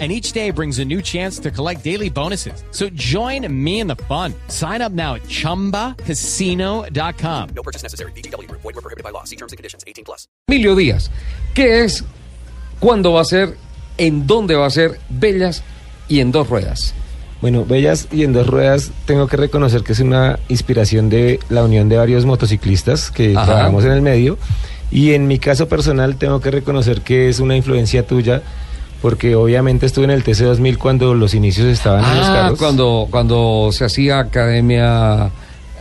and 0.00 0.10
each 0.10 0.32
day 0.32 0.50
brings 0.50 0.80
a 0.80 0.84
new 0.84 1.00
chance 1.00 1.38
to 1.38 1.52
collect 1.52 1.84
daily 1.84 2.10
bonuses. 2.10 2.64
So 2.72 2.88
join 2.96 3.46
me 3.48 3.78
in 3.78 3.86
the 3.86 3.94
fun. 4.08 4.34
Sign 4.48 4.82
up 4.82 4.90
now 4.90 5.14
at 5.14 5.22
ChumbaCasino.com. 5.28 7.48
No 7.54 7.62
purchase 7.62 7.84
necessary. 7.84 8.10
BGW. 8.16 8.50
Void 8.50 8.64
were 8.64 8.72
prohibited 8.72 9.04
by 9.04 9.10
law. 9.10 9.22
See 9.22 9.36
terms 9.36 9.52
and 9.52 9.56
conditions. 9.56 9.84
18 9.86 10.04
plus. 10.04 10.26
Emilio 10.48 10.74
Díaz, 10.74 11.12
¿qué 11.54 11.84
es, 11.84 12.02
cuándo 12.80 13.12
va 13.12 13.20
a 13.20 13.24
ser, 13.24 13.56
en 13.96 14.26
dónde 14.26 14.56
va 14.56 14.66
a 14.66 14.70
ser 14.70 14.98
Bellas 15.08 15.62
y 16.08 16.18
en 16.20 16.32
dos 16.32 16.50
ruedas? 16.50 16.92
Bueno, 17.40 17.64
Bellas 17.64 18.08
y 18.10 18.24
en 18.24 18.32
dos 18.32 18.46
ruedas 18.46 18.90
tengo 19.06 19.26
que 19.28 19.36
reconocer 19.36 19.82
que 19.82 19.92
es 19.92 20.00
una 20.00 20.38
inspiración 20.48 21.10
de 21.10 21.38
la 21.50 21.62
unión 21.62 21.88
de 21.88 21.98
varios 21.98 22.24
motociclistas 22.24 23.10
que 23.10 23.36
Ajá. 23.36 23.46
trabajamos 23.46 23.84
en 23.84 23.92
el 23.92 24.02
medio. 24.02 24.38
Y 24.90 25.12
en 25.12 25.26
mi 25.26 25.38
caso 25.38 25.68
personal 25.68 26.16
tengo 26.16 26.40
que 26.40 26.50
reconocer 26.50 27.02
que 27.02 27.28
es 27.28 27.40
una 27.40 27.56
influencia 27.56 28.06
tuya 28.06 28.42
porque 29.04 29.34
obviamente 29.36 29.84
estuve 29.84 30.06
en 30.06 30.12
el 30.12 30.24
TC2000 30.24 30.78
cuando 30.78 31.12
los 31.12 31.34
inicios 31.34 31.66
estaban 31.66 32.02
en 32.02 32.16
los 32.20 32.26
Ah, 32.26 32.34
carros. 32.34 32.58
cuando, 32.58 33.06
cuando 33.10 33.68
se 33.70 33.84
hacía 33.84 34.18
Academia 34.18 35.30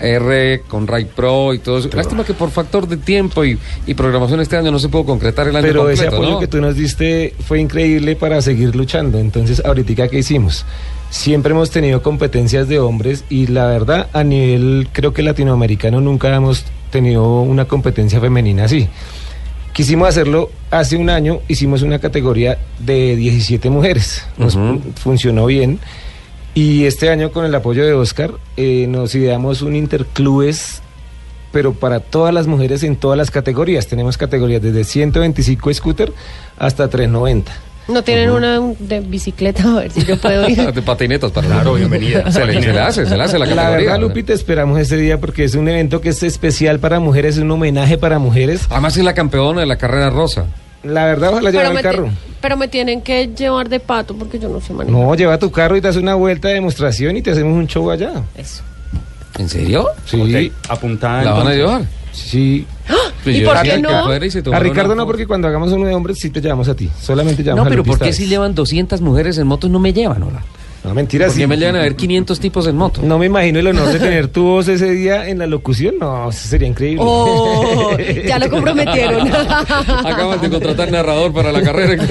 R 0.02 0.64
con 0.68 0.86
Ray 0.88 1.06
Pro 1.06 1.54
y 1.54 1.60
todo 1.60 1.78
eso. 1.78 1.88
Lástima 1.94 2.26
que 2.26 2.34
por 2.34 2.52
factor 2.52 2.86
de 2.86 2.98
tiempo 2.98 3.46
y, 3.46 3.58
y 3.88 3.94
programación 3.94 4.42
este 4.42 4.58
año 4.58 4.72
no 4.72 4.78
se 4.80 4.90
pudo 4.90 5.06
concretar 5.06 5.48
el 5.48 5.56
año 5.56 5.66
Pero 5.66 5.90
ese 5.90 6.08
apoyo 6.08 6.32
¿no? 6.32 6.40
que 6.42 6.48
tú 6.50 6.60
nos 6.60 6.76
diste 6.76 7.34
fue 7.48 7.62
increíble 7.62 8.18
para 8.18 8.42
seguir 8.42 8.76
luchando. 8.76 9.18
Entonces, 9.20 9.62
ahorita 9.64 10.10
¿qué 10.10 10.18
hicimos? 10.18 10.66
Siempre 11.10 11.54
hemos 11.54 11.72
tenido 11.72 12.04
competencias 12.04 12.68
de 12.68 12.80
hombres 12.80 13.24
y 13.30 13.48
la 13.48 13.68
verdad, 13.68 14.08
a 14.12 14.26
nivel 14.26 14.90
creo 14.92 15.14
que 15.14 15.24
latinoamericano 15.24 16.02
nunca 16.02 16.36
hemos 16.36 16.66
tenido 16.92 17.40
una 17.40 17.64
competencia 17.70 18.20
femenina 18.20 18.66
así. 18.66 18.90
Quisimos 19.74 20.08
hacerlo 20.08 20.52
hace 20.70 20.98
un 20.98 21.10
año, 21.10 21.40
hicimos 21.48 21.82
una 21.82 22.00
categoría 22.00 22.60
de 22.80 23.16
17 23.16 23.70
mujeres, 23.70 24.24
nos 24.38 24.58
funcionó 24.96 25.48
bien. 25.48 25.80
Y 26.54 26.86
este 26.86 27.10
año 27.10 27.32
con 27.32 27.46
el 27.46 27.56
apoyo 27.56 27.84
de 27.84 27.94
Oscar 27.94 28.32
eh, 28.56 28.86
nos 28.88 29.16
ideamos 29.16 29.64
un 29.64 29.76
interclubes 29.76 30.84
pero 31.54 31.74
para 31.74 32.00
todas 32.00 32.34
las 32.34 32.48
mujeres 32.48 32.82
en 32.82 32.96
todas 32.96 33.16
las 33.16 33.30
categorías. 33.30 33.88
Tenemos 33.88 34.18
categorías 34.18 34.62
desde 34.62 34.84
125 34.84 35.74
scooter 35.76 36.12
hasta 36.58 36.90
390. 36.90 37.54
No 37.88 38.02
tienen 38.04 38.30
una 38.30 38.60
de 38.80 39.02
bicicleta, 39.02 39.64
a 39.78 39.80
ver 39.82 39.92
si 39.92 40.04
yo 40.06 40.18
puedo 40.18 40.48
ir. 40.48 40.72
De 40.74 40.82
patinetas 40.82 41.32
para 41.32 41.48
Claro, 41.48 41.74
bienvenida. 41.74 42.32
Se 42.32 42.46
le, 42.46 42.62
se 42.62 42.72
le 42.74 42.80
hace, 42.80 43.06
se 43.06 43.18
le 43.18 43.24
hace 43.24 43.38
la 43.38 43.46
La 43.46 43.56
categoría. 43.56 43.92
verdad, 43.92 44.00
Lupi, 44.02 44.24
te 44.24 44.34
esperamos 44.34 44.80
ese 44.80 44.96
día 44.98 45.20
porque 45.20 45.44
es 45.44 45.56
un 45.56 45.68
evento 45.68 46.00
que 46.02 46.10
es 46.10 46.24
especial 46.24 46.80
para 46.80 47.00
mujeres, 47.00 47.36
es 47.38 47.42
un 47.44 47.52
homenaje 47.52 47.98
para 47.98 48.20
mujeres. 48.20 48.62
Además 48.70 48.96
es 48.98 49.04
la 49.04 49.14
campeona 49.14 49.60
de 49.62 49.66
la 49.68 49.76
carrera 49.78 50.10
rosa. 50.10 50.46
La 50.84 51.06
verdad, 51.06 51.30
ojalá 51.32 51.52
llevar 51.52 51.76
el 51.78 51.82
carro. 51.82 52.10
pero 52.42 52.58
me 52.58 52.68
tienen 52.68 53.02
que 53.02 53.28
llevar 53.28 53.70
de 53.70 53.80
pato 53.80 54.16
porque 54.16 54.38
yo 54.40 54.50
no 54.50 54.60
sé 54.62 54.74
manejar. 54.74 55.02
No, 55.02 55.16
lleva 55.16 55.38
tu 55.38 55.50
carro 55.52 55.78
y 55.78 55.82
te 55.82 55.88
haces 55.88 56.02
una 56.02 56.16
vuelta 56.16 56.50
de 56.50 56.56
demostración 56.56 57.16
y 57.18 57.22
te 57.22 57.32
hacemos 57.32 57.54
un 57.58 57.68
show 57.68 57.90
allá. 57.90 58.12
Eso. 58.38 58.64
¿En 59.40 59.48
serio? 59.50 59.88
Sí, 60.06 60.52
Ok, 60.62 60.70
apuntada. 60.72 61.24
¿La 61.24 61.32
van 61.34 61.48
a 61.48 61.54
llevar? 61.54 61.82
sí. 62.12 62.66
Pues 63.24 63.38
¿Y 63.38 63.42
por 63.42 63.62
qué 63.62 63.78
no? 63.80 63.90
A 64.54 64.60
Ricardo 64.60 64.96
no, 64.96 65.06
porque 65.06 65.26
cuando 65.26 65.48
hagamos 65.48 65.72
uno 65.72 65.86
de 65.88 65.94
hombres 65.94 66.20
sí 66.20 66.30
te 66.30 66.42
llevamos 66.42 66.68
a 66.68 66.76
ti. 66.76 66.90
Solamente 67.02 67.44
llevamos 67.44 67.64
No, 67.64 67.68
a 67.68 67.70
pero 67.70 67.78
Lupi 67.84 67.90
¿por 67.92 68.00
qué 68.00 68.14
si 68.14 68.28
llevan 68.28 68.54
200 68.54 69.02
mujeres 69.02 69.38
en 69.38 69.48
motos 69.48 69.70
no 69.70 69.80
me 69.80 69.94
llevan, 69.94 70.24
hola? 70.24 70.44
No, 70.84 70.94
mentira, 70.94 71.28
¿Por 71.28 71.36
sí. 71.36 71.48
me 71.48 71.56
llevan 71.58 71.78
a 71.78 71.80
ver 71.82 71.96
500 71.96 72.40
tipos 72.42 72.68
en 72.68 72.76
moto? 72.76 73.02
No 73.04 73.18
me 73.18 73.28
imagino 73.28 73.60
el 73.60 73.68
honor 73.68 73.88
de 73.94 74.00
tener 74.00 74.28
tu 74.28 74.44
voz 74.44 74.68
ese 74.68 74.92
día 74.92 75.30
en 75.30 75.40
la 75.40 75.48
locución. 75.48 75.96
No, 76.00 76.30
eso 76.30 76.48
sería 76.50 76.68
increíble. 76.68 77.04
Oh, 77.06 77.96
ya 78.28 78.38
lo 78.38 78.50
comprometieron. 78.50 79.28
Acaban 79.34 80.42
de 80.42 80.50
contratar 80.50 80.92
narrador 80.92 81.32
para 81.32 81.52
la 81.52 81.62
carrera. 81.62 82.04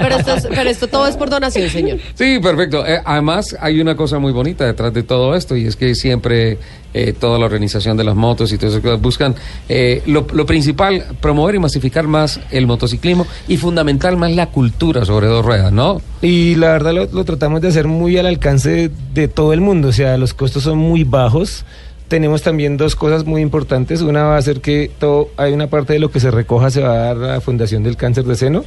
pero, 0.00 0.16
esto 0.16 0.34
es- 0.34 0.46
pero 0.48 0.70
esto 0.70 0.88
todo 0.88 1.06
es 1.06 1.16
por 1.16 1.30
donación, 1.30 1.68
señor. 1.70 1.98
Sí, 2.14 2.38
perfecto. 2.42 2.84
Eh, 2.86 3.00
además, 3.04 3.56
hay 3.60 3.80
una 3.80 3.94
cosa 3.96 4.18
muy 4.18 4.32
bonita 4.32 4.64
detrás 4.66 4.92
de 4.92 5.02
todo 5.02 5.34
esto 5.36 5.56
y 5.56 5.66
es 5.66 5.76
que 5.76 5.94
siempre 5.94 6.58
eh, 6.92 7.12
toda 7.12 7.38
la 7.38 7.46
organización 7.46 7.96
de 7.96 8.04
las 8.04 8.14
motos 8.16 8.52
y 8.52 8.56
todas 8.58 8.72
esas 8.74 8.82
cosas 8.82 9.00
buscan 9.00 9.34
eh, 9.68 10.02
lo, 10.06 10.26
lo 10.32 10.46
principal, 10.46 11.04
promover 11.20 11.54
y 11.56 11.58
masificar 11.58 12.06
más 12.06 12.40
el 12.50 12.66
motociclismo 12.66 13.26
y 13.48 13.56
fundamental 13.56 14.16
más 14.16 14.32
la 14.32 14.46
cultura 14.46 15.04
sobre 15.04 15.26
dos 15.28 15.44
ruedas, 15.44 15.72
¿no? 15.72 16.00
Y 16.22 16.54
la 16.56 16.68
verdad 16.72 16.92
lo, 16.94 17.06
lo 17.06 17.24
tratamos 17.24 17.43
de 17.60 17.68
hacer 17.68 17.86
muy 17.86 18.16
al 18.18 18.26
alcance 18.26 18.70
de, 18.70 18.90
de 19.14 19.28
todo 19.28 19.52
el 19.52 19.60
mundo, 19.60 19.88
o 19.88 19.92
sea, 19.92 20.16
los 20.18 20.34
costos 20.34 20.62
son 20.64 20.78
muy 20.78 21.04
bajos. 21.04 21.64
Tenemos 22.08 22.42
también 22.42 22.76
dos 22.76 22.96
cosas 22.96 23.24
muy 23.24 23.40
importantes. 23.40 24.02
Una 24.02 24.24
va 24.24 24.36
a 24.36 24.42
ser 24.42 24.60
que 24.60 24.90
todo, 24.98 25.30
hay 25.38 25.52
una 25.54 25.68
parte 25.68 25.94
de 25.94 25.98
lo 25.98 26.10
que 26.10 26.20
se 26.20 26.30
recoja 26.30 26.70
se 26.70 26.82
va 26.82 26.92
a 26.92 26.96
dar 26.98 27.16
a 27.16 27.26
la 27.34 27.40
Fundación 27.40 27.82
del 27.82 27.96
Cáncer 27.96 28.24
de 28.24 28.36
Seno. 28.36 28.64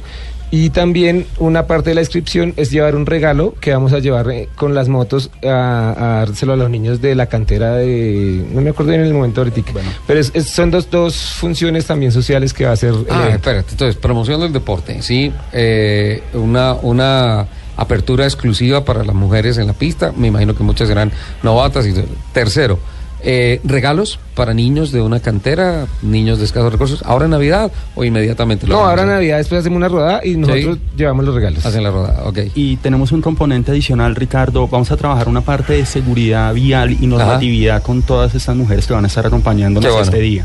Y 0.50 0.70
también 0.70 1.24
una 1.38 1.66
parte 1.66 1.90
de 1.90 1.94
la 1.94 2.00
inscripción 2.00 2.52
es 2.56 2.70
llevar 2.72 2.96
un 2.96 3.06
regalo 3.06 3.54
que 3.60 3.72
vamos 3.72 3.92
a 3.92 4.00
llevar 4.00 4.28
eh, 4.30 4.48
con 4.56 4.74
las 4.74 4.88
motos 4.88 5.30
a, 5.46 5.94
a 5.96 6.18
dárselo 6.20 6.54
a 6.54 6.56
los 6.56 6.68
niños 6.68 7.00
de 7.00 7.14
la 7.14 7.26
cantera 7.26 7.74
de... 7.76 8.44
No 8.52 8.60
me 8.60 8.70
acuerdo 8.70 8.90
bien 8.90 9.02
en 9.02 9.06
el 9.08 9.14
momento 9.14 9.42
ahorita. 9.42 9.62
Pero 10.06 10.18
es- 10.18 10.32
es- 10.34 10.48
son 10.50 10.70
dos, 10.70 10.90
dos 10.90 11.14
funciones 11.34 11.86
también 11.86 12.10
sociales 12.12 12.52
que 12.52 12.64
va 12.64 12.70
a 12.70 12.74
hacer... 12.74 12.92
Ah, 13.08 13.20
evento. 13.20 13.36
espérate, 13.36 13.70
entonces, 13.70 13.96
promoción 14.00 14.40
del 14.40 14.52
deporte, 14.52 15.00
sí, 15.02 15.32
eh, 15.52 16.22
una, 16.34 16.72
una 16.74 17.46
apertura 17.78 18.24
exclusiva 18.24 18.84
para 18.84 19.04
las 19.04 19.14
mujeres 19.14 19.56
en 19.56 19.68
la 19.68 19.72
pista, 19.72 20.12
me 20.14 20.26
imagino 20.26 20.54
que 20.54 20.62
muchas 20.62 20.88
serán 20.88 21.12
novatas. 21.42 21.86
Y, 21.86 21.94
tercero, 22.32 22.78
eh, 23.20 23.60
regalos 23.64 24.20
para 24.34 24.54
niños 24.54 24.92
de 24.92 25.00
una 25.00 25.20
cantera, 25.20 25.86
niños 26.02 26.38
de 26.38 26.44
escasos 26.44 26.72
recursos, 26.72 27.02
ahora 27.04 27.24
en 27.24 27.32
Navidad 27.32 27.72
o 27.94 28.04
inmediatamente. 28.04 28.66
lo 28.66 28.74
No, 28.74 28.84
ahora 28.84 29.02
en 29.02 29.08
Navidad 29.08 29.38
después 29.38 29.60
hacemos 29.60 29.76
una 29.76 29.88
rodada 29.88 30.20
y 30.24 30.36
nosotros 30.36 30.78
llevamos 30.96 31.24
los 31.24 31.34
regalos. 31.34 31.64
Hacen 31.64 31.82
la 31.82 31.90
rodada, 31.90 32.24
ok. 32.24 32.38
Y 32.54 32.76
tenemos 32.76 33.10
un 33.12 33.20
componente 33.20 33.70
adicional, 33.72 34.14
Ricardo. 34.14 34.68
Vamos 34.68 34.90
a 34.92 34.96
trabajar 34.96 35.28
una 35.28 35.40
parte 35.40 35.74
de 35.74 35.86
seguridad 35.86 36.52
vial 36.54 36.96
y 37.00 37.06
normatividad 37.06 37.82
con 37.82 38.02
todas 38.02 38.34
estas 38.34 38.54
mujeres 38.54 38.86
que 38.86 38.92
van 38.92 39.04
a 39.04 39.08
estar 39.08 39.26
acompañándonos 39.26 39.90
bueno. 39.90 40.04
este 40.04 40.18
día. 40.18 40.44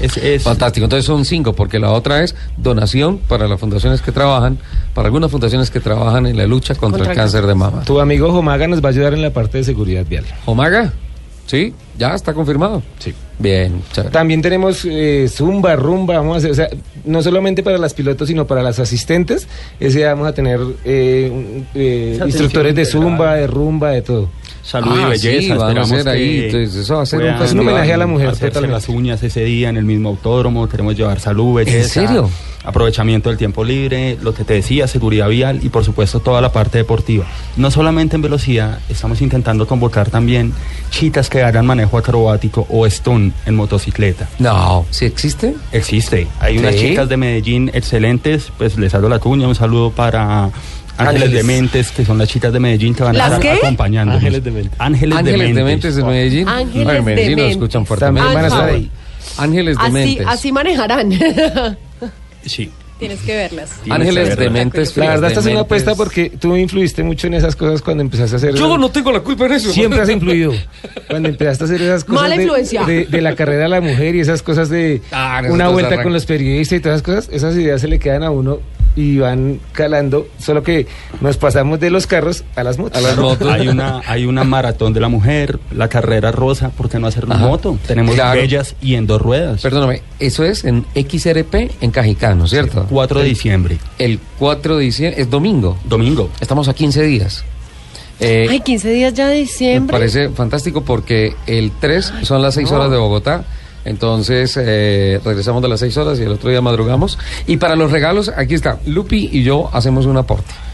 Es, 0.00 0.16
es- 0.16 0.42
Fantástico, 0.42 0.84
entonces 0.84 1.04
son 1.06 1.24
cinco, 1.24 1.54
porque 1.54 1.78
la 1.78 1.90
otra 1.92 2.22
es 2.22 2.34
donación 2.56 3.18
para 3.18 3.48
las 3.48 3.58
fundaciones 3.58 4.02
que 4.02 4.12
trabajan, 4.12 4.58
para 4.94 5.06
algunas 5.06 5.30
fundaciones 5.30 5.70
que 5.70 5.80
trabajan 5.80 6.26
en 6.26 6.36
la 6.36 6.46
lucha 6.46 6.74
contra, 6.74 6.98
Contra 6.98 7.12
el 7.12 7.18
el 7.18 7.22
cáncer 7.24 7.46
de 7.46 7.54
mama. 7.54 7.82
Tu 7.84 7.98
amigo 8.00 8.30
Jomaga 8.32 8.66
nos 8.68 8.82
va 8.82 8.88
a 8.88 8.92
ayudar 8.92 9.14
en 9.14 9.22
la 9.22 9.30
parte 9.30 9.58
de 9.58 9.64
seguridad 9.64 10.04
vial. 10.06 10.24
¿Omaga? 10.44 10.92
¿Sí? 11.46 11.72
¿Ya 11.96 12.14
está 12.14 12.34
confirmado? 12.34 12.82
Sí. 12.98 13.14
Bien, 13.38 13.80
chévere. 13.92 14.12
También 14.12 14.42
tenemos 14.42 14.84
eh, 14.84 15.28
zumba, 15.30 15.76
rumba, 15.76 16.16
vamos 16.16 16.34
a 16.34 16.38
hacer, 16.38 16.50
o 16.50 16.54
sea, 16.54 16.68
no 17.04 17.22
solamente 17.22 17.62
para 17.62 17.78
las 17.78 17.94
pilotos, 17.94 18.28
sino 18.28 18.46
para 18.46 18.62
las 18.62 18.78
asistentes. 18.80 19.46
Ese 19.78 19.98
día 19.98 20.08
vamos 20.14 20.26
a 20.26 20.32
tener 20.34 20.58
eh, 20.84 21.62
eh, 21.74 22.18
instructores 22.24 22.74
de 22.74 22.84
zumba, 22.84 23.34
de 23.34 23.46
rumba, 23.46 23.90
de 23.90 24.02
todo. 24.02 24.28
Salud 24.66 24.90
Ah, 24.98 25.06
y 25.06 25.10
belleza. 25.10 25.40
sí, 25.40 25.48
van 25.50 25.60
a 25.60 25.66
Esperamos 25.82 25.92
hacer 25.92 26.08
ahí, 26.08 26.44
entonces 26.46 26.74
eso 26.76 26.96
va 26.96 27.02
a 27.02 27.06
ser 27.06 27.20
un 27.52 27.60
homenaje 27.60 27.92
a 27.92 27.96
la 27.96 28.06
mujer, 28.06 28.26
hacerse 28.28 28.48
totalmente. 28.48 28.72
las 28.74 28.88
uñas 28.88 29.22
ese 29.22 29.44
día 29.44 29.68
en 29.68 29.76
el 29.76 29.84
mismo 29.84 30.08
autódromo. 30.10 30.68
Queremos 30.68 30.96
llevar 30.96 31.20
salud, 31.20 31.54
belleza. 31.54 31.88
serio? 32.06 32.28
Aprovechamiento 32.64 33.28
del 33.28 33.38
tiempo 33.38 33.62
libre, 33.62 34.18
lo 34.20 34.34
que 34.34 34.42
te 34.42 34.54
decía, 34.54 34.88
seguridad 34.88 35.28
vial 35.28 35.60
y 35.62 35.68
por 35.68 35.84
supuesto 35.84 36.18
toda 36.18 36.40
la 36.40 36.50
parte 36.50 36.78
deportiva. 36.78 37.24
No 37.56 37.70
solamente 37.70 38.16
en 38.16 38.22
velocidad, 38.22 38.80
estamos 38.88 39.20
intentando 39.22 39.68
convocar 39.68 40.10
también 40.10 40.52
chitas 40.90 41.30
que 41.30 41.44
hagan 41.44 41.64
manejo 41.64 41.96
acrobático 41.96 42.66
o 42.68 42.84
stun 42.90 43.32
en 43.46 43.54
motocicleta. 43.54 44.28
No, 44.40 44.84
¿sí 44.90 45.04
existe? 45.04 45.54
Existe. 45.70 46.26
Hay 46.40 46.58
unas 46.58 46.74
chicas 46.74 47.08
de 47.08 47.16
Medellín 47.16 47.70
excelentes. 47.72 48.50
Pues 48.58 48.76
les 48.78 48.92
hago 48.96 49.08
la 49.08 49.20
cuña. 49.20 49.46
Un 49.46 49.54
saludo 49.54 49.92
para 49.92 50.50
Ángeles, 50.98 51.22
Ángeles. 51.24 51.32
de 51.32 51.42
Mentes, 51.44 51.90
que 51.92 52.04
son 52.04 52.18
las 52.18 52.28
chicas 52.28 52.52
de 52.52 52.60
Medellín 52.60 52.94
que 52.94 53.02
van 53.02 53.14
a 53.14 53.18
¿Las 53.18 53.26
estar 53.32 53.40
qué? 53.42 53.50
acompañando. 53.52 54.14
Ángeles 54.14 54.42
de 54.44 54.50
Mentes. 54.50 54.72
Ángeles, 54.80 55.18
Ángeles 55.18 55.54
de 55.54 55.64
Mentes 55.64 55.96
de 55.96 56.04
Medellín. 56.04 56.48
Ángeles 56.48 56.86
No, 56.86 56.92
en 56.92 57.04
Medellín 57.04 57.30
de 57.30 57.30
lo 57.30 57.36
Mentes. 57.48 57.50
escuchan 57.56 57.84
También 57.84 58.24
fuertemente. 58.24 58.34
van 58.34 58.44
a 58.44 58.48
estar 58.48 58.68
ahí. 58.70 58.90
Ángeles 59.38 59.76
de 59.76 59.82
Así, 59.82 59.92
Mentes. 59.92 60.26
así 60.28 60.52
manejarán. 60.52 61.10
Sí. 62.44 62.70
Tienes 62.98 63.20
que 63.20 63.36
verlas. 63.36 63.72
Ángeles 63.90 64.14
de 64.30 64.36
Tienes 64.36 64.38
que 64.38 64.50
Mentes. 64.50 64.96
La 64.96 65.08
verdad, 65.08 65.28
esta 65.28 65.40
es 65.40 65.46
una 65.46 65.60
apuesta 65.60 65.94
porque 65.96 66.30
tú 66.30 66.56
influiste 66.56 67.02
mucho 67.02 67.26
en 67.26 67.34
esas 67.34 67.54
cosas 67.54 67.82
cuando 67.82 68.02
empezaste 68.02 68.36
a 68.36 68.38
hacer. 68.38 68.54
Yo 68.54 68.78
no 68.78 68.88
tengo 68.90 69.12
la 69.12 69.20
culpa 69.20 69.44
en 69.46 69.52
eso. 69.52 69.70
Siempre 69.70 70.00
has 70.00 70.08
influido. 70.08 70.54
Cuando 71.08 71.28
empezaste 71.28 71.64
a 71.64 71.66
hacer 71.66 71.82
esas 71.82 72.04
cosas 72.04 72.22
Mala 72.22 72.36
de, 72.36 72.42
influencia. 72.44 72.84
de- 72.84 73.04
de 73.04 73.20
la 73.20 73.34
carrera 73.36 73.64
de 73.64 73.68
la 73.68 73.80
mujer 73.82 74.14
y 74.14 74.20
esas 74.20 74.42
cosas 74.42 74.70
de 74.70 75.02
Ah, 75.12 75.42
una 75.48 75.68
vuelta 75.68 75.94
arran- 75.96 76.04
con 76.04 76.12
los 76.14 76.24
periodistas 76.24 76.78
y 76.78 76.80
todas 76.80 77.00
esas 77.02 77.04
cosas, 77.04 77.28
esas 77.34 77.54
ideas 77.56 77.80
se 77.82 77.88
le 77.88 77.98
quedan 77.98 78.22
a 78.22 78.30
uno 78.30 78.60
y 78.96 79.18
van 79.18 79.60
calando, 79.72 80.26
solo 80.38 80.62
que 80.62 80.86
nos 81.20 81.36
pasamos 81.36 81.78
de 81.78 81.90
los 81.90 82.06
carros 82.06 82.44
a 82.56 82.64
las 82.64 82.78
motos. 82.78 82.96
A 82.98 83.00
las 83.06 83.16
motos. 83.18 83.46
Hay 83.52 83.68
una, 83.68 84.00
hay 84.06 84.24
una 84.24 84.42
maratón 84.42 84.92
de 84.94 85.00
la 85.00 85.08
mujer, 85.08 85.58
la 85.70 85.88
carrera 85.88 86.32
rosa, 86.32 86.70
¿por 86.70 86.88
qué 86.88 86.98
no 86.98 87.06
hacer 87.06 87.26
una 87.26 87.36
moto? 87.36 87.78
Tenemos 87.86 88.14
Claro. 88.14 88.40
bellas 88.40 88.74
y 88.80 88.94
en 88.94 89.06
dos 89.06 89.20
ruedas. 89.20 89.60
Perdóname, 89.60 90.02
eso 90.18 90.44
es 90.44 90.64
en 90.64 90.86
XRP 90.94 91.70
en 91.82 91.90
Cajicano, 91.90 92.48
¿cierto? 92.48 92.86
4 92.90 93.20
de 93.20 93.26
diciembre, 93.26 93.78
El 93.98 94.18
4 94.38 94.78
de 94.78 94.84
diciembre, 94.84 95.20
es 95.20 95.28
domingo. 95.30 95.76
domingo. 95.84 96.30
Estamos 96.40 96.66
a 96.68 96.74
15 96.74 97.02
días. 97.02 97.44
Eh, 98.18 98.46
Ay, 98.48 98.60
15 98.60 98.88
días 98.92 99.12
ya 99.12 99.26
de 99.28 99.34
me 99.34 99.40
diciembre. 99.40 99.92
parece 99.92 100.30
fantástico 100.30 100.82
porque 100.82 101.34
el 101.46 101.70
3 101.80 102.14
son 102.22 102.40
las 102.40 102.54
6 102.54 102.70
horas 102.72 102.90
de 102.90 102.96
Bogotá. 102.96 103.44
Entonces 103.86 104.58
eh, 104.60 105.20
regresamos 105.24 105.62
de 105.62 105.68
las 105.68 105.80
6 105.80 105.96
horas 105.96 106.18
y 106.18 106.22
el 106.22 106.32
otro 106.32 106.50
día 106.50 106.60
madrugamos. 106.60 107.18
Y 107.46 107.56
para 107.56 107.76
los 107.76 107.92
regalos, 107.92 108.30
aquí 108.36 108.54
está, 108.54 108.78
Lupi 108.86 109.30
y 109.32 109.42
yo 109.42 109.70
hacemos 109.72 110.06
un 110.06 110.16
aporte. 110.16 110.65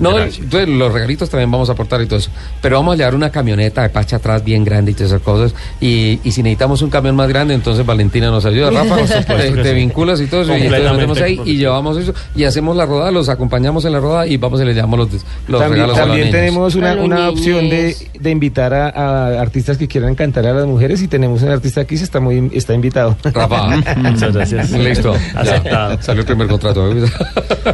No, 0.00 0.14
Gracias. 0.14 0.44
entonces, 0.44 0.68
los 0.68 0.92
regalitos 0.92 1.30
también 1.30 1.50
vamos 1.50 1.68
a 1.68 1.72
aportar 1.72 2.00
y 2.00 2.06
todo 2.06 2.18
eso. 2.18 2.30
Pero 2.60 2.76
vamos 2.76 2.94
a 2.94 2.96
llevar 2.96 3.14
una 3.14 3.30
camioneta 3.30 3.82
de 3.82 3.90
pacha 3.90 4.16
atrás 4.16 4.42
bien 4.42 4.64
grande 4.64 4.90
y 4.90 4.94
todas 4.94 5.12
esas 5.12 5.22
cosas. 5.22 5.54
Y, 5.80 6.18
y 6.24 6.32
si 6.32 6.42
necesitamos 6.42 6.82
un 6.82 6.90
camión 6.90 7.14
más 7.16 7.28
grande, 7.28 7.54
entonces 7.54 7.84
Valentina 7.84 8.30
nos 8.30 8.46
ayuda. 8.46 8.70
Rafa, 8.82 8.96
te, 9.26 9.50
te 9.52 9.74
vinculas 9.74 10.20
y 10.20 10.26
todo 10.26 10.42
eso. 10.42 10.56
Y 10.56 10.62
entonces 10.62 10.84
nos 10.84 10.94
metemos 10.94 11.20
ahí 11.20 11.40
y 11.44 11.56
llevamos 11.56 11.98
eso. 11.98 12.14
Y 12.34 12.44
hacemos 12.44 12.76
la 12.76 12.86
rodada, 12.86 13.10
los 13.10 13.28
acompañamos 13.28 13.84
en 13.84 13.92
la 13.92 14.00
rodada 14.00 14.26
y 14.26 14.36
vamos 14.36 14.60
y 14.60 14.64
le 14.64 14.74
llevamos 14.74 14.98
los, 14.98 15.08
los 15.48 15.60
también 15.60 15.72
regalos 15.72 15.98
a 15.98 16.00
los 16.00 16.08
también 16.08 16.30
tenemos 16.30 16.74
una, 16.74 17.28
opción 17.28 17.68
de, 17.68 17.96
de 18.18 18.30
invitar 18.30 18.72
a, 18.74 18.88
a 18.88 19.40
artistas 19.40 19.76
que 19.76 19.86
quieran 19.86 20.14
cantar 20.14 20.46
a 20.46 20.52
las 20.52 20.66
mujeres 20.66 21.02
y 21.02 21.08
tenemos 21.08 21.42
un 21.42 21.50
artista 21.50 21.82
aquí, 21.82 21.96
se 21.96 22.04
está 22.04 22.20
muy 22.20 22.50
está 22.52 22.74
invitado. 22.74 23.16
Rafa. 23.22 23.76
Muchas 23.96 24.32
gracias. 24.32 24.70
Listo. 24.70 25.14
Ya, 25.14 25.40
Aceptado. 25.40 26.02
Salió 26.02 26.20
el 26.20 26.26
primer 26.26 26.48
contrato. 26.48 26.92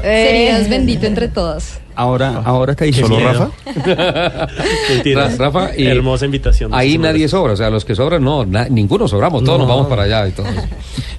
Serías 0.03 0.69
bendito 0.69 1.07
entre 1.07 1.29
todas. 1.29 1.81
Ahora, 1.97 2.43
ahora 2.45 2.75
te 2.75 2.85
dice 2.85 3.01
¿Solo 3.01 3.19
Rafa. 3.21 3.51
Rafa 5.39 5.71
y- 5.77 5.87
Hermosa 5.87 6.27
invitación. 6.27 6.75
Ahí 6.75 6.99
nadie 6.99 7.27
sobra, 7.29 7.55
o 7.55 7.57
sea, 7.57 7.71
los 7.71 7.85
que 7.85 7.95
sobran, 7.95 8.23
no, 8.23 8.45
na- 8.45 8.69
ninguno 8.69 9.09
sobramos, 9.09 9.43
todos 9.45 9.59
nos 9.59 9.67
vamos 9.69 9.87
para 9.87 10.03
allá 10.05 10.29
y 10.29 10.33
todo. 10.33 10.47
eso. 10.49 10.61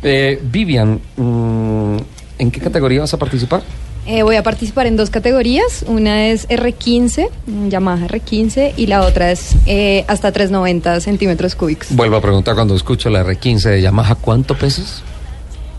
Eh, 0.04 0.40
Vivian, 0.44 1.02
mm, 1.18 1.98
¿en 2.38 2.52
qué 2.52 2.60
categoría 2.62 3.00
vas 3.02 3.14
a 3.16 3.18
participar? 3.18 3.64
Eh, 4.06 4.22
voy 4.22 4.36
a 4.36 4.44
participar 4.44 4.86
en 4.86 4.96
dos 4.96 5.10
categorías. 5.10 5.84
Una 5.88 6.28
es 6.28 6.48
R15, 6.50 7.28
un 7.48 7.72
Yamaha 7.72 8.08
R15, 8.08 8.74
y 8.78 8.86
la 8.86 9.02
otra 9.02 9.32
es 9.32 9.56
eh, 9.66 10.06
hasta 10.08 10.32
390 10.32 11.02
centímetros 11.02 11.56
cúbicos. 11.56 11.88
Vuelvo 11.90 12.16
a 12.16 12.22
preguntar 12.22 12.54
cuando 12.54 12.76
escucho 12.76 13.10
la 13.10 13.26
R15 13.26 13.64
de 13.72 13.82
Yamaha, 13.82 14.14
¿cuánto 14.16 14.54
pesas? 14.56 15.02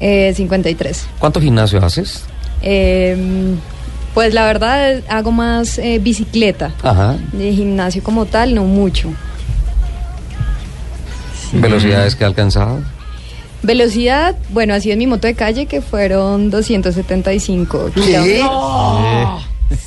Eh, 0.01 0.33
53. 0.37 1.07
¿Cuánto 1.21 1.41
gimnasio 1.41 1.83
haces? 1.83 2.25
Eh, 2.61 3.17
pues 4.19 4.35
la 4.35 4.45
verdad 4.47 5.01
hago 5.09 5.31
más 5.31 5.79
eh, 5.79 6.01
bicicleta. 6.03 6.73
Ajá. 6.83 7.17
De 7.31 7.53
gimnasio 7.53 8.03
como 8.03 8.27
tal, 8.27 8.53
no 8.53 8.65
mucho. 8.65 9.13
¿Velocidades 11.53 12.17
que 12.17 12.25
ha 12.25 12.27
alcanzado? 12.27 12.81
Velocidad, 13.63 14.35
bueno, 14.51 14.75
así 14.75 14.91
en 14.91 14.99
mi 14.99 15.07
moto 15.07 15.29
de 15.29 15.35
calle 15.35 15.67
que 15.67 15.81
fueron 15.83 16.51
275 16.51 17.93
kilómetros. 17.95 19.45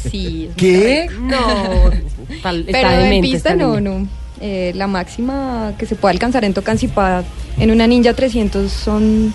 Sí. 0.09 0.47
es 0.49 0.55
¿Qué? 0.55 1.09
No, 1.19 1.37
tal- 2.41 2.59
está 2.61 2.71
Pero 2.71 2.89
en 2.89 2.99
demente 3.03 3.31
pista 3.31 3.53
no, 3.53 3.81
no. 3.81 4.07
Eh, 4.39 4.71
la 4.75 4.87
máxima 4.87 5.73
que 5.77 5.85
se 5.85 5.95
puede 5.95 6.13
alcanzar 6.13 6.45
en 6.45 6.53
Tocancipá 6.53 7.23
en 7.59 7.69
una 7.69 7.85
Ninja 7.85 8.13
300 8.13 8.71
son 8.71 9.33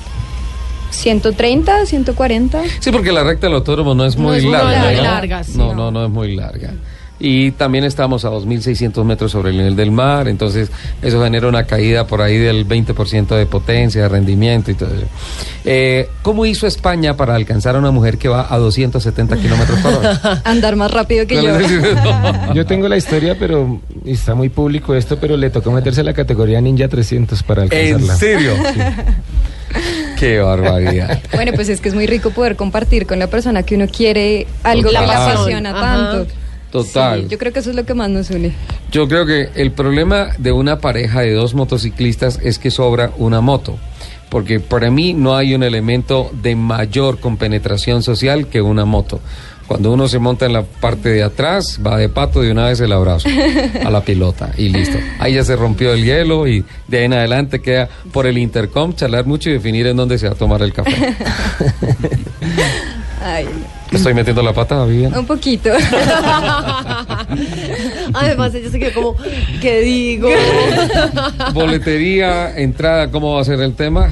130, 0.91 1.87
140. 1.87 2.63
Sí, 2.81 2.91
porque 2.91 3.13
la 3.13 3.23
recta 3.25 3.47
del 3.47 3.57
autódromo 3.57 3.95
no 3.95 4.05
es 4.05 4.17
No 4.17 4.25
muy 4.25 4.41
larga. 4.43 4.71
larga, 4.73 4.93
¿no? 4.97 5.03
larga, 5.03 5.45
sí, 5.45 5.59
no, 5.59 5.91
no. 5.91 6.05
es 6.05 6.11
muy 6.11 6.35
larga. 6.35 6.73
Y 7.19 7.53
también 7.53 7.85
estamos 7.85 8.27
a 8.27 8.29
2.600 8.31 9.03
metros 9.05 9.33
sobre 9.33 9.49
el 9.51 9.57
nivel 9.57 9.75
del 9.75 9.91
mar, 9.91 10.29
entonces 10.29 10.71
eso 11.01 11.25
genera 11.25 11.49
una 11.49 11.65
caída 11.65 12.07
por 12.07 12.21
ahí 12.21 12.37
del 12.37 12.69
20% 12.69 13.29
de 13.37 13.47
potencia, 13.47 14.03
de 14.03 14.09
rendimiento 14.11 14.71
y 14.71 14.75
todo 14.75 14.91
eso. 14.95 15.07
Eh, 15.65 16.11
¿Cómo 16.21 16.45
hizo 16.45 16.67
España 16.67 17.17
para 17.17 17.35
alcanzar 17.35 17.75
a 17.75 17.79
una 17.79 17.91
mujer 17.91 18.19
que 18.19 18.29
va 18.29 18.47
a 18.53 18.59
270 18.59 19.35
kilómetros 19.39 19.79
por 19.81 19.95
hora? 19.95 20.41
Andar 20.45 20.77
más 20.77 20.91
rápido 20.91 21.27
que 21.27 21.37
yo. 21.43 21.59
Yo 22.55 22.67
tengo 22.67 22.87
la 22.87 22.99
historia, 22.99 23.35
pero 23.39 23.81
está 24.05 24.35
muy 24.35 24.51
público 24.51 24.95
esto, 24.95 25.17
pero 25.19 25.39
le 25.39 25.49
tocó 25.49 25.73
meterse 25.73 26.03
a 26.03 26.05
la 26.05 26.13
categoría 26.13 26.61
Ninja 26.61 26.87
300 26.87 27.43
para 27.45 27.65
¿En 27.65 27.95
alcanzarla. 27.97 28.17
serio? 28.17 28.53
Qué 30.19 30.41
barbaridad. 30.41 31.21
Bueno, 31.33 31.53
pues 31.55 31.69
es 31.69 31.81
que 31.81 31.89
es 31.89 31.95
muy 31.95 32.07
rico 32.07 32.31
poder 32.31 32.57
compartir 32.57 33.07
con 33.07 33.19
la 33.19 33.27
persona 33.27 33.63
que 33.63 33.75
uno 33.75 33.87
quiere 33.89 34.47
algo 34.63 34.91
que 34.91 34.93
le 34.93 34.99
apasiona 34.99 35.71
Ajá. 35.71 35.81
tanto. 35.81 36.35
Total. 36.71 37.23
Sí, 37.23 37.29
yo 37.29 37.39
creo 37.39 37.53
que 37.53 37.61
eso 37.61 37.71
es 37.71 37.77
lo 37.77 37.85
que 37.85 37.95
más 37.95 38.11
nos 38.11 38.31
une. 38.31 38.53
Yo 38.91 39.09
creo 39.09 39.25
que 39.25 39.51
el 39.55 39.73
problema 39.73 40.31
de 40.39 40.53
una 40.53 40.79
pareja 40.81 41.21
de 41.21 41.33
dos 41.33 41.55
motociclistas 41.55 42.41
es 42.43 42.59
que 42.59 42.71
sobra 42.71 43.13
una 43.17 43.41
moto. 43.41 43.79
Porque 44.29 44.59
para 44.59 44.91
mí 44.91 45.15
no 45.15 45.37
hay 45.37 45.55
un 45.55 45.63
elemento 45.63 46.31
de 46.43 46.57
mayor 46.57 47.21
compenetración 47.21 48.03
social 48.03 48.49
que 48.49 48.61
una 48.61 48.85
moto. 48.85 49.21
Cuando 49.67 49.93
uno 49.93 50.07
se 50.09 50.19
monta 50.21 50.47
en 50.47 50.53
la 50.53 50.63
parte 50.63 51.09
de 51.09 51.23
atrás, 51.25 51.81
va 51.85 51.97
de 51.97 52.09
pato 52.09 52.41
de 52.41 52.53
una 52.53 52.67
vez 52.67 52.81
el 52.81 52.93
abrazo 52.93 53.29
a 53.85 53.91
la 53.91 54.01
pilota 54.01 54.53
y 54.57 54.69
listo. 54.69 54.99
Ahí 55.19 55.35
ya 55.35 55.45
se 55.45 55.57
rompió 55.57 55.93
el 55.93 56.05
hielo 56.05 56.47
y 56.47 56.65
de 56.87 56.99
ahí 56.99 57.05
en 57.05 57.15
adelante 57.15 57.61
queda 57.61 57.89
por 58.13 58.27
el 58.27 58.39
intercom 58.39 58.95
charlar 58.95 59.27
mucho 59.27 59.51
y 59.51 59.55
definir 59.55 59.89
en 59.89 59.97
dónde 59.97 60.19
se 60.19 60.29
va 60.29 60.35
a 60.35 60.37
tomar 60.37 60.63
el 60.63 60.73
café. 60.73 60.95
Ay, 63.23 63.49
Estoy 63.91 64.15
metiendo 64.15 64.43
la 64.43 64.53
pata, 64.53 64.85
Vivian. 64.85 65.17
un 65.17 65.27
poquito. 65.27 65.71
Además, 68.15 68.55
ella 68.55 68.71
se 68.71 68.79
quedó 68.79 68.93
como, 68.95 69.17
¿qué 69.61 69.81
digo? 69.81 70.29
Boletería, 71.53 72.57
entrada, 72.57 73.11
¿cómo 73.11 73.35
va 73.35 73.41
a 73.41 73.45
ser 73.45 73.61
el 73.61 73.75
tema? 73.75 74.11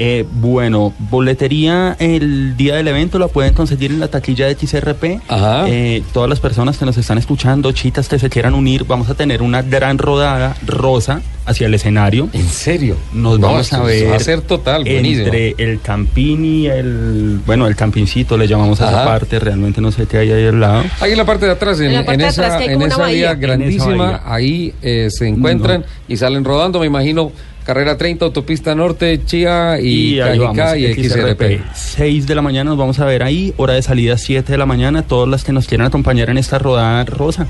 Eh, 0.00 0.24
bueno, 0.30 0.94
boletería 1.10 1.96
el 1.98 2.56
día 2.56 2.76
del 2.76 2.86
evento 2.86 3.18
la 3.18 3.26
pueden 3.26 3.52
conseguir 3.52 3.90
en 3.90 3.98
la 3.98 4.06
taquilla 4.08 4.46
de 4.46 4.54
XRP. 4.54 5.20
Ajá. 5.26 5.64
Eh, 5.68 6.04
todas 6.12 6.30
las 6.30 6.38
personas 6.38 6.78
que 6.78 6.84
nos 6.86 6.96
están 6.96 7.18
escuchando, 7.18 7.72
chitas 7.72 8.08
que 8.08 8.18
se 8.20 8.30
quieran 8.30 8.54
unir, 8.54 8.84
vamos 8.84 9.10
a 9.10 9.14
tener 9.14 9.42
una 9.42 9.60
gran 9.62 9.98
rodada 9.98 10.56
rosa 10.64 11.20
hacia 11.46 11.66
el 11.66 11.74
escenario. 11.74 12.28
¿En 12.32 12.46
serio? 12.48 12.96
Nos 13.12 13.40
No, 13.40 13.48
vamos 13.48 13.72
a 13.72 13.82
ver 13.82 14.08
Va 14.12 14.16
a 14.16 14.20
ser 14.20 14.40
total, 14.42 14.84
buenísimo. 14.84 15.24
entre 15.26 15.54
el 15.58 15.80
campín 15.80 16.44
y 16.44 16.66
el 16.68 17.40
bueno 17.44 17.66
el 17.66 17.74
campincito 17.74 18.36
le 18.36 18.46
llamamos 18.46 18.80
a 18.80 18.90
esa 18.90 19.04
parte 19.04 19.38
realmente 19.40 19.80
no 19.80 19.90
sé 19.90 20.06
qué 20.06 20.18
hay 20.18 20.30
ahí 20.30 20.46
al 20.46 20.60
lado 20.60 20.84
Ahí 21.00 21.12
en 21.12 21.16
la 21.18 21.24
parte 21.24 21.46
de 21.46 21.52
atrás, 21.52 21.80
en, 21.80 21.86
En 21.86 21.92
la 21.94 22.04
parte 22.04 22.12
en 22.12 22.18
de 22.20 22.26
esa, 22.28 22.46
atrás, 22.46 22.62
en 22.68 22.82
esa 22.82 23.06
vía 23.06 23.16
En 23.16 23.22
esa 23.24 23.34
grandísima, 23.34 24.22
ahí 24.26 24.74
eh, 24.82 25.08
se 25.10 25.26
encuentran 25.26 25.80
No. 25.80 25.86
y 26.06 26.16
salen 26.18 26.44
rodando, 26.44 26.80
me 26.80 26.86
imagino, 26.86 27.32
carrera 27.68 27.98
30, 27.98 28.24
autopista 28.24 28.74
norte, 28.74 29.26
Chía 29.26 29.78
y, 29.78 30.20
ahí 30.20 30.38
vamos, 30.38 30.56
Cajicá 30.56 30.78
y 30.78 31.04
XRP. 31.06 31.60
6 31.74 32.26
de 32.26 32.34
la 32.34 32.40
mañana 32.40 32.70
nos 32.70 32.78
vamos 32.78 32.98
a 32.98 33.04
ver 33.04 33.22
ahí 33.22 33.52
hora 33.58 33.74
de 33.74 33.82
salida 33.82 34.16
7 34.16 34.50
de 34.50 34.56
la 34.56 34.64
mañana 34.64 35.02
todas 35.02 35.28
las 35.28 35.44
que 35.44 35.52
nos 35.52 35.66
quieran 35.66 35.86
acompañar 35.86 36.30
en 36.30 36.38
esta 36.38 36.58
rodada 36.58 37.04
rosa 37.04 37.46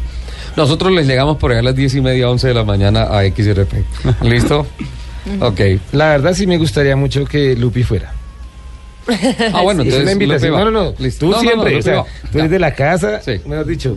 Nosotros 0.56 0.90
les 0.90 1.06
llegamos 1.06 1.36
por 1.36 1.52
ahí 1.52 1.58
a 1.58 1.62
las 1.62 1.76
10 1.76 1.94
y 1.94 2.00
media, 2.00 2.28
11 2.30 2.48
de 2.48 2.54
la 2.54 2.64
mañana 2.64 3.02
a 3.04 3.22
XRP. 3.22 3.74
¿Listo? 4.22 4.66
ok. 5.38 5.60
La 5.92 6.08
verdad 6.08 6.34
sí 6.34 6.48
me 6.48 6.58
gustaría 6.58 6.96
mucho 6.96 7.24
que 7.24 7.54
Lupi 7.54 7.84
fuera. 7.84 8.17
Ah, 9.54 9.62
bueno, 9.62 9.82
es 9.82 9.94
una 9.94 10.12
invitación. 10.12 10.52
No, 10.52 10.64
no, 10.64 10.70
no. 10.70 10.94
Listo. 10.98 11.26
Tú 11.26 11.32
No, 11.32 11.36
no, 11.36 11.42
no, 11.42 11.48
siempre, 11.48 11.76
o 11.78 11.82
sea, 11.82 12.04
tú 12.30 12.38
eres 12.38 12.50
de 12.50 12.58
la 12.58 12.74
casa, 12.74 13.20
Sí. 13.22 13.40
mejor 13.46 13.66
dicho. 13.66 13.96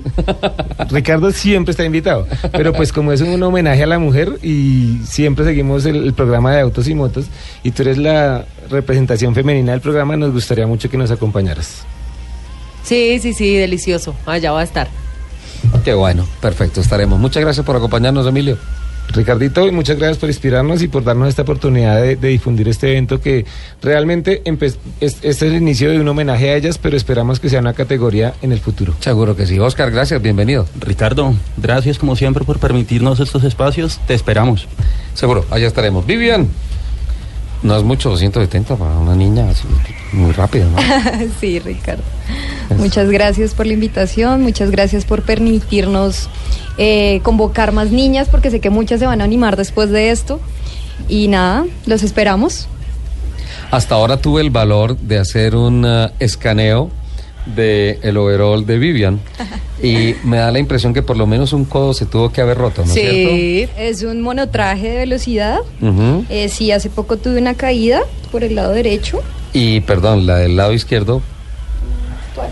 Ricardo 0.90 1.32
siempre 1.32 1.72
está 1.72 1.84
invitado. 1.84 2.28
Pero 2.52 2.74
pues 2.74 2.92
como 2.94 3.12
es 3.12 3.22
un 3.22 3.42
homenaje 3.44 3.84
a 3.84 3.88
la 3.88 4.00
mujer 4.00 4.40
y 4.42 5.00
siempre 5.06 5.46
seguimos 5.46 5.86
el, 5.86 6.04
el 6.06 6.14
programa 6.14 6.54
de 6.54 6.62
autos 6.62 6.88
y 6.88 6.96
motos 6.96 7.26
y 7.64 7.72
tú 7.72 7.82
eres 7.84 7.98
la 7.98 8.46
representación 8.70 9.36
femenina 9.36 9.74
del 9.74 9.82
programa, 9.82 10.16
nos 10.16 10.32
gustaría 10.32 10.66
mucho 10.66 10.90
que 10.90 10.98
nos 10.98 11.12
acompañaras. 11.12 11.84
Sí, 12.84 13.20
sí, 13.22 13.34
sí, 13.34 13.56
delicioso. 13.56 14.16
Allá 14.26 14.52
va 14.52 14.62
a 14.62 14.64
estar. 14.64 14.88
Qué 15.86 15.94
bueno, 15.94 16.26
perfecto, 16.42 16.82
estaremos. 16.82 17.20
Muchas 17.20 17.44
gracias 17.44 17.66
por 17.66 17.76
acompañarnos, 17.76 18.26
Emilio. 18.26 18.58
Ricardito, 19.14 19.68
y 19.68 19.72
muchas 19.72 19.98
gracias 19.98 20.18
por 20.18 20.30
inspirarnos 20.30 20.82
y 20.82 20.88
por 20.88 21.04
darnos 21.04 21.30
esta 21.30 21.42
oportunidad 21.42 22.02
de, 22.02 22.16
de 22.16 22.28
difundir 22.30 22.68
este 22.68 22.92
evento 22.92 23.20
que 23.20 23.46
realmente 23.82 24.42
es, 24.46 24.78
es 25.22 25.42
el 25.42 25.54
inicio 25.54 25.92
de 25.92 26.00
un 26.00 26.08
homenaje 26.08 26.50
a 26.50 26.56
ellas, 26.56 26.78
pero 26.78 26.96
esperamos 26.98 27.40
que 27.40 27.50
sea 27.50 27.60
una 27.60 27.74
categoría 27.74 28.34
en 28.42 28.52
el 28.52 28.60
futuro. 28.60 28.94
Seguro 29.00 29.36
que 29.36 29.46
sí. 29.46 29.60
Oscar, 29.60 29.92
gracias, 29.92 30.22
bienvenido. 30.22 30.66
Ricardo 30.80 31.34
gracias 31.58 31.98
como 31.98 32.16
siempre 32.16 32.44
por 32.46 32.60
permitirnos 32.60 33.20
estos 33.20 33.44
espacios 33.44 34.00
te 34.08 34.14
esperamos 34.14 34.68
Seguro, 35.14 35.46
allá 35.50 35.68
estaremos. 35.68 36.06
Vivian. 36.06 36.48
No 37.64 37.78
es 37.78 37.84
mucho, 37.84 38.10
270 38.10 38.76
para 38.76 38.98
una 38.98 39.16
niña, 39.16 39.50
así, 39.50 39.68
muy 40.14 40.32
rápido, 40.32 40.68
¿no? 40.72 40.78
sí, 41.40 41.60
Ricardo. 41.60 42.02
Muchas 42.78 43.10
gracias 43.12 43.54
por 43.54 43.68
la 43.68 43.74
invitación, 43.74 44.42
muchas 44.42 44.72
gracias 44.72 45.06
por 45.06 45.22
permitirnos 45.22 46.28
eh, 46.78 47.20
convocar 47.24 47.72
más 47.72 47.92
niñas, 47.92 48.28
porque 48.30 48.52
sé 48.52 48.60
que 48.60 48.70
muchas 48.70 49.00
se 49.00 49.06
van 49.06 49.22
a 49.22 49.24
animar 49.24 49.58
después 49.58 49.90
de 49.90 50.12
esto. 50.12 50.40
Y 51.08 51.28
nada, 51.28 51.66
los 51.86 52.04
esperamos. 52.04 52.68
Hasta 53.72 53.96
ahora 53.96 54.18
tuve 54.18 54.42
el 54.42 54.50
valor 54.50 54.98
de 54.98 55.18
hacer 55.18 55.56
un 55.56 55.86
eh, 55.86 56.10
escaneo 56.20 56.90
de 57.46 58.00
el 58.04 58.18
overall 58.18 58.66
de 58.66 58.78
Vivian 58.78 59.20
y 59.82 60.14
me 60.24 60.38
da 60.38 60.52
la 60.52 60.60
impresión 60.60 60.94
que 60.94 61.02
por 61.02 61.18
lo 61.18 61.26
menos 61.26 61.54
un 61.54 61.66
codo 61.66 61.94
se 61.94 62.06
tuvo 62.06 62.32
que 62.32 62.42
haber 62.42 62.58
roto, 62.58 62.86
¿no 62.86 62.88
es 62.88 62.94
Sí. 62.94 63.68
Es 63.78 64.04
un 64.04 64.22
monotraje 64.22 64.90
de 64.90 64.98
velocidad. 64.98 65.60
cierto? 65.80 66.26
Eh, 66.30 66.50
sí, 66.50 66.72
hace 66.72 66.90
poco 66.90 67.18
tuve 67.18 67.40
una 67.40 67.56
caída 67.56 68.02
por 68.32 68.44
el 68.44 68.56
lado 68.56 68.74
derecho. 68.74 69.22
Y 69.54 69.82
perdón, 69.82 70.28
la 70.28 70.38
del 70.38 70.56
lado 70.56 70.74
izquierdo, 70.74 71.22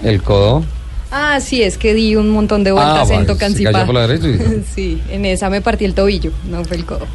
el 0.04 0.22
codo. 0.22 0.64
Ah, 1.12 1.40
sí, 1.42 1.64
es 1.64 1.78
que 1.78 1.94
di 1.94 2.16
un 2.16 2.30
montón 2.30 2.64
de 2.64 2.72
vueltas 2.72 2.98
Ah, 3.00 3.04
en 3.04 3.10
vale, 3.10 3.22
se 3.28 3.34
Tocancipá. 3.34 3.72
cayó 3.72 3.86
por 3.86 3.96
la 3.96 4.08
derecha 4.08 4.28
y- 4.28 4.64
sí, 4.76 5.02
en 5.10 5.26
esa 5.26 5.50
me 5.50 5.62
partí 5.62 5.86
el 5.86 5.94
tobillo, 5.94 6.32
no 6.50 6.64
fue 6.64 6.78
el 6.78 6.86
codo. 6.86 7.08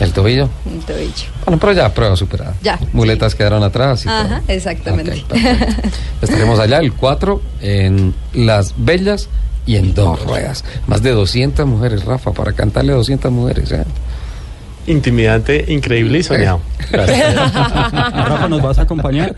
El 0.00 0.12
tobillo. 0.12 0.48
el 0.70 0.80
tobillo. 0.84 1.12
Bueno, 1.44 1.58
pero 1.58 1.72
ya, 1.72 1.92
prueba 1.92 2.14
superada. 2.14 2.54
Ya, 2.62 2.78
Muletas 2.92 3.34
quedaron 3.34 3.62
atrás. 3.64 4.04
y 4.04 4.08
Ajá, 4.08 4.40
todo. 4.40 4.52
exactamente. 4.54 5.10
Ok, 5.12 5.28
perfecto. 5.30 5.88
Estaremos 6.22 6.58
allá 6.60 6.78
el 6.78 6.92
4 6.92 7.40
en 7.62 8.14
Las 8.32 8.74
Bellas 8.76 9.28
y 9.66 9.74
en 9.76 9.94
Dos 9.94 10.22
Ruedas. 10.24 10.64
Más 10.86 11.02
de 11.02 11.10
200 11.10 11.66
mujeres, 11.66 12.04
Rafa, 12.04 12.30
para 12.32 12.52
cantarle 12.52 12.92
a 12.92 12.96
200 12.96 13.32
mujeres. 13.32 13.72
¿eh? 13.72 13.84
Intimidante, 14.88 15.64
increíble 15.68 16.18
y 16.18 16.22
soñado. 16.22 16.60
Gracias. 16.90 17.34
Rafa, 17.52 18.48
¿nos 18.48 18.62
vas 18.62 18.78
a 18.78 18.82
acompañar? 18.82 19.36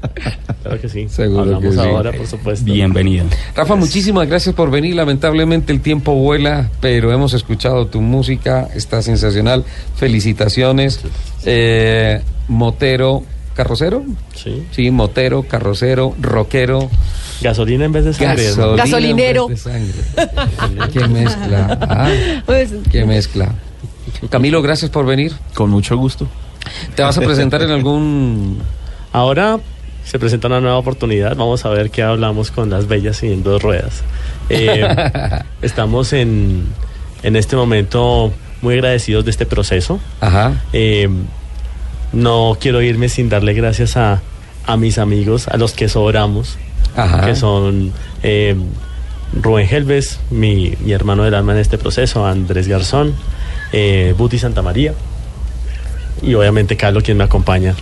Claro 0.62 0.80
que 0.80 0.88
sí. 0.88 1.08
Seguro 1.08 1.40
Hablamos 1.40 1.64
que 1.64 1.72
sí. 1.72 1.78
ahora, 1.80 2.12
por 2.12 2.26
supuesto. 2.26 2.64
Bienvenido. 2.64 3.26
Rafa, 3.56 3.74
muchísimas 3.74 4.28
gracias 4.28 4.54
por 4.54 4.70
venir. 4.70 4.94
Lamentablemente 4.94 5.72
el 5.72 5.80
tiempo 5.80 6.14
vuela, 6.14 6.70
pero 6.80 7.12
hemos 7.12 7.34
escuchado 7.34 7.86
tu 7.88 8.00
música, 8.00 8.68
está 8.74 9.02
sensacional. 9.02 9.64
Felicitaciones. 9.96 11.00
Eh, 11.44 12.20
motero, 12.46 13.24
carrocero. 13.54 14.04
Sí. 14.34 14.62
Sí, 14.70 14.90
motero, 14.92 15.42
carrocero, 15.42 16.14
rockero. 16.20 16.88
Gasolina 17.42 17.86
en 17.86 17.92
vez 17.92 18.04
de 18.04 18.14
sangre. 18.14 18.44
Gasolinero. 18.76 19.48
en 19.48 19.54
vez 19.54 19.64
de 19.64 19.70
sangre. 19.72 20.92
Qué 20.92 21.08
mezcla. 21.08 21.78
ah, 21.82 22.10
Pues, 22.46 22.70
qué 22.92 23.04
mezcla. 23.04 23.52
Camilo, 24.28 24.62
gracias 24.62 24.90
por 24.90 25.06
venir. 25.06 25.32
Con 25.54 25.70
mucho 25.70 25.96
gusto. 25.96 26.26
¿Te 26.94 27.02
vas 27.02 27.16
a 27.16 27.20
presentar 27.22 27.62
en 27.62 27.70
algún 27.70 28.58
Ahora 29.12 29.58
se 30.04 30.18
presenta 30.18 30.48
una 30.48 30.60
nueva 30.60 30.76
oportunidad. 30.76 31.36
Vamos 31.36 31.64
a 31.64 31.70
ver 31.70 31.90
qué 31.90 32.02
hablamos 32.02 32.50
con 32.50 32.70
las 32.70 32.86
bellas 32.86 33.22
y 33.22 33.32
en 33.32 33.42
dos 33.42 33.62
ruedas. 33.62 34.02
Eh, 34.48 34.86
estamos 35.62 36.12
en, 36.12 36.66
en 37.22 37.36
este 37.36 37.56
momento 37.56 38.32
muy 38.62 38.74
agradecidos 38.74 39.24
de 39.24 39.30
este 39.30 39.46
proceso. 39.46 40.00
Ajá. 40.20 40.62
Eh, 40.72 41.08
no 42.12 42.56
quiero 42.60 42.82
irme 42.82 43.08
sin 43.08 43.28
darle 43.28 43.52
gracias 43.54 43.96
a, 43.96 44.20
a 44.66 44.76
mis 44.76 44.98
amigos, 44.98 45.48
a 45.48 45.56
los 45.56 45.72
que 45.72 45.88
sobramos, 45.88 46.58
Ajá. 46.96 47.24
que 47.26 47.36
son 47.36 47.92
eh, 48.22 48.56
Rubén 49.40 49.68
Helves, 49.70 50.18
mi, 50.30 50.74
mi 50.80 50.92
hermano 50.92 51.22
del 51.22 51.34
alma 51.34 51.52
en 51.52 51.58
este 51.58 51.78
proceso, 51.78 52.26
Andrés 52.26 52.66
Garzón, 52.66 53.14
eh, 53.72 54.14
Buti 54.16 54.38
Santamaría 54.38 54.94
y 56.22 56.34
obviamente 56.34 56.76
Carlos 56.76 57.02
quien 57.02 57.16
me 57.16 57.24
acompaña 57.24 57.74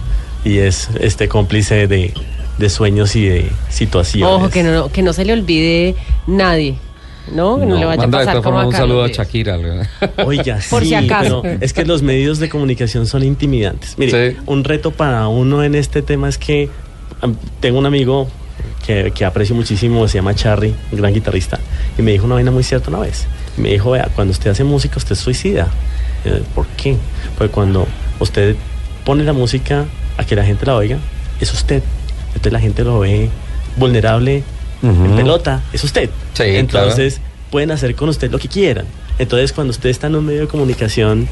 y 0.45 0.59
es 0.59 0.89
este 1.01 1.29
cómplice 1.29 1.87
de, 1.89 2.13
de 2.59 2.71
sueños 2.71 3.17
y 3.17 3.27
de 3.27 3.51
situaciones. 3.69 4.35
ojo, 4.35 4.49
que 4.51 4.63
no, 4.63 4.91
que 4.91 5.03
no 5.03 5.13
se 5.13 5.25
le 5.25 5.33
olvide 5.33 5.97
nadie, 6.27 6.77
¿no? 7.35 7.59
Que 7.59 7.67
no, 7.67 7.77
le 7.77 7.85
vaya 7.85 8.03
a 8.03 8.07
manda 8.07 8.21
de 8.21 8.27
pasar 8.27 8.43
como 8.43 8.61
a 8.61 8.67
un 8.67 8.73
saludo 8.73 9.03
a. 9.05 9.09
Shakira. 9.09 9.57
¿verdad? 9.57 9.89
Oiga, 10.27 10.59
Por 10.71 10.83
sí, 10.83 10.89
si 10.91 10.95
acaso. 10.95 11.43
pero 11.43 11.59
es 11.61 11.73
que 11.73 11.85
los 11.85 12.03
medios 12.03 12.39
de 12.39 12.49
comunicación 12.49 13.07
son 13.07 13.23
intimidantes. 13.25 13.99
Mire, 13.99 14.33
Sí. 14.33 14.37
un 14.47 14.63
reto 14.65 14.93
para 14.93 15.27
uno 15.29 15.65
en 15.65 15.75
este 15.75 16.03
tema 16.03 16.29
es 16.29 16.39
que 16.39 16.71
tengo 17.61 17.79
un 17.81 17.87
amigo 17.87 18.29
que, 18.87 19.13
que 19.15 19.25
aprecio 19.25 19.57
muchísimo, 19.57 20.07
se 20.07 20.19
llama 20.19 20.35
Charry, 20.35 20.73
un 20.93 20.99
gran 20.99 21.13
guitarrista, 21.13 21.59
y 21.99 22.03
me 22.03 22.13
dijo 22.13 22.27
una 22.27 22.37
vaina 22.37 22.51
muy 22.53 22.63
cierta 22.63 22.91
una 22.91 23.01
vez. 23.01 23.27
Me 23.59 23.71
dijo, 23.71 23.91
vea, 23.93 24.09
cuando 24.15 24.33
usted 24.33 24.51
hace 24.51 24.65
música, 24.65 24.97
usted 24.97 25.15
suicida. 25.15 25.69
Yo, 26.25 26.33
¿Por 26.55 26.67
qué? 26.69 26.97
Porque 27.37 27.53
cuando 27.53 27.87
usted 28.21 28.57
pone 29.05 29.25
la 29.25 29.33
música 29.33 29.85
a 30.17 30.25
que 30.25 30.35
la 30.37 30.45
gente 30.45 30.67
la 30.67 30.75
oiga, 30.77 30.99
es 31.41 31.53
usted. 31.53 31.83
Entonces 32.29 32.53
la 32.53 32.61
gente 32.61 32.85
lo 32.85 33.01
ve 33.01 33.31
vulnerable, 33.77 34.43
Ujú. 34.83 35.05
en 35.07 35.17
pelota, 35.17 35.63
es 35.73 35.83
usted. 35.85 36.11
Sí, 36.35 36.43
Entonces 36.45 37.21
pueden 37.51 37.71
hacer 37.71 37.95
con 37.95 38.09
usted 38.09 38.31
lo 38.31 38.39
que 38.39 38.49
quieran. 38.49 38.87
Entonces 39.19 39.53
cuando 39.53 39.71
usted 39.73 39.89
está 39.91 40.07
en 40.09 40.17
un 40.17 40.27
medio 40.27 40.43
de 40.43 40.47
comunicación 40.49 41.29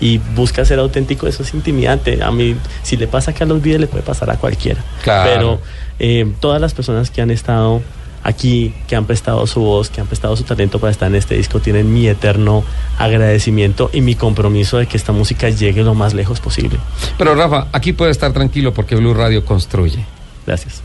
y 0.00 0.18
busca 0.18 0.64
ser 0.64 0.78
auténtico, 0.78 1.26
eso 1.26 1.42
es 1.42 1.52
intimidante. 1.54 2.22
A 2.22 2.30
mí, 2.30 2.56
si 2.82 2.96
le 2.96 3.06
pasa 3.08 3.32
a 3.32 3.34
Carlos 3.34 3.60
Vives, 3.62 3.80
le 3.80 3.86
puede 3.88 4.02
pasar 4.02 4.30
a 4.30 4.36
cualquiera. 4.36 4.82
Claro. 5.02 5.30
Pero 5.32 5.60
eh, 5.98 6.32
todas 6.40 6.60
las 6.60 6.72
personas 6.74 7.10
que 7.10 7.20
han 7.20 7.30
estado 7.30 7.82
aquí, 8.22 8.74
que 8.86 8.96
han 8.96 9.04
prestado 9.06 9.46
su 9.46 9.60
voz, 9.60 9.90
que 9.90 10.00
han 10.00 10.06
prestado 10.06 10.36
su 10.36 10.44
talento 10.44 10.78
para 10.78 10.90
estar 10.90 11.08
en 11.08 11.14
este 11.16 11.34
disco, 11.36 11.60
tienen 11.60 11.92
mi 11.92 12.06
eterno 12.08 12.64
agradecimiento 12.98 13.90
y 13.92 14.00
mi 14.00 14.14
compromiso 14.14 14.78
de 14.78 14.86
que 14.86 14.96
esta 14.96 15.12
música 15.12 15.48
llegue 15.48 15.82
lo 15.82 15.94
más 15.94 16.14
lejos 16.14 16.40
posible. 16.40 16.78
Pero 17.16 17.34
Rafa, 17.34 17.68
aquí 17.72 17.92
puede 17.92 18.10
estar 18.10 18.32
tranquilo 18.32 18.74
porque 18.74 18.94
Blue 18.96 19.14
Radio 19.14 19.44
construye. 19.44 20.04
Gracias. 20.46 20.82